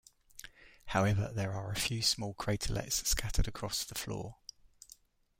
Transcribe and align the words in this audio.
However, 0.85 1.31
there 1.31 1.53
are 1.53 1.69
a 1.71 1.79
few 1.79 2.01
small 2.01 2.33
craterlets 2.33 3.05
scattered 3.05 3.47
across 3.47 3.83
the 3.85 3.93
floor. 3.93 4.37